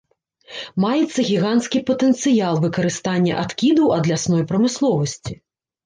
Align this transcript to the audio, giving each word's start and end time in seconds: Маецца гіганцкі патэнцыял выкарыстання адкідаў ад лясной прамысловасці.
Маецца 0.83 1.25
гіганцкі 1.27 1.83
патэнцыял 1.91 2.53
выкарыстання 2.65 3.39
адкідаў 3.45 3.87
ад 4.01 4.15
лясной 4.15 4.43
прамысловасці. 4.53 5.33